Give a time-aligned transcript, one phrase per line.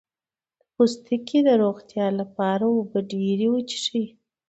[0.57, 4.05] د پوستکي د روغتیا لپاره اوبه ډیرې وڅښئ